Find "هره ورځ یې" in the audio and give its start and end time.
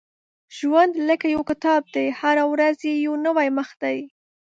2.21-2.95